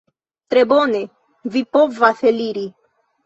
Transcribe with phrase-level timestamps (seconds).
[0.53, 1.01] Tre bone:
[1.57, 2.65] vi povas eliri.